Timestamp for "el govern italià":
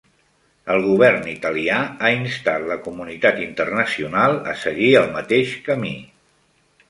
0.75-1.75